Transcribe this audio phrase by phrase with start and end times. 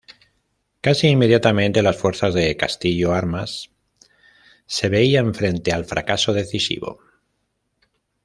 [0.81, 3.69] Casi inmediatamente, las fuerzas de Castillo Armas
[4.65, 6.97] se veían frente al fracaso decisivo.